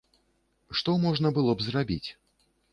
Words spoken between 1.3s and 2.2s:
было б зрабіць?